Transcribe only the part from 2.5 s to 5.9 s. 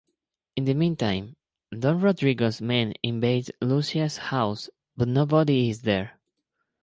men invade Lucia's house, but nobody is